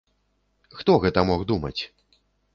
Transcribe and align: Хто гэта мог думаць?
Хто 0.79 0.95
гэта 1.03 1.25
мог 1.33 1.45
думаць? 1.53 1.77